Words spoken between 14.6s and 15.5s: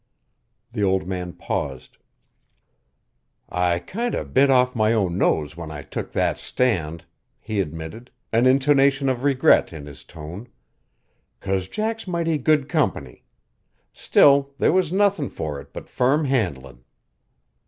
was nothin'